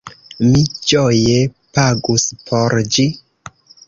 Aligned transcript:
Mi 0.45 0.61
ĝoje 0.91 1.35
pagus 1.79 2.25
por 2.47 2.77
ĝi! 2.97 3.07